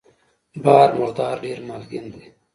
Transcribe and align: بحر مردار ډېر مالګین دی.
بحر 0.63 0.89
مردار 0.99 1.35
ډېر 1.45 1.59
مالګین 1.67 2.05
دی. 2.13 2.25